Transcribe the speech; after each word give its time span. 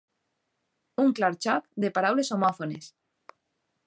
Un 1.03 1.13
clar 1.19 1.29
joc 1.45 1.67
de 1.85 1.91
paraules 1.99 2.31
homòfones. 2.37 2.89